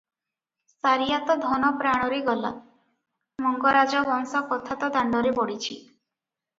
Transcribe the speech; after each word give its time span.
ସାରିଆ 0.71 1.19
ତ 1.27 1.35
ଧନ-ପ୍ରାଣରେ 1.43 2.23
ଗଲା, 2.31 2.53
ମଙ୍ଗରାଜ 3.47 4.05
ବଂଶ 4.11 4.45
କଥା 4.53 4.83
ତ 4.85 4.93
ଦାଣ୍ତରେ 5.01 5.39
ପଡ଼ିଛି। 5.41 5.83